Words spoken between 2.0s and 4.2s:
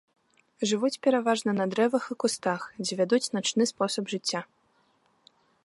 і кустах, дзе вядуць начны спосаб